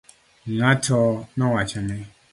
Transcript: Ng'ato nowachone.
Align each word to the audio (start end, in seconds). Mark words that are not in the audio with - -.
Ng'ato 0.53 0.99
nowachone. 1.37 1.99